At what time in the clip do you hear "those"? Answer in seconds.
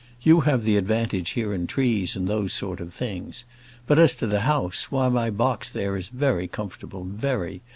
2.27-2.53